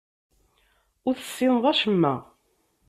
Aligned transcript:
Ur 1.07 1.15
tessineḍ 1.15 1.65
acemma. 1.71 2.13